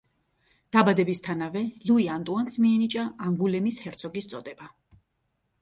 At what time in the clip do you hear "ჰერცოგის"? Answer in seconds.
3.85-4.31